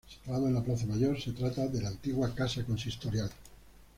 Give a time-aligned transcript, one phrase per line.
[0.09, 3.29] Situado en la plaza Mayor, se trata de la antigua casa consistorial.